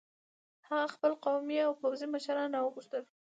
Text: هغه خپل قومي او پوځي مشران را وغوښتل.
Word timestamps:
هغه 0.67 0.85
خپل 0.95 1.11
قومي 1.25 1.57
او 1.67 1.71
پوځي 1.81 2.07
مشران 2.13 2.49
را 2.53 2.59
وغوښتل. 2.63 3.03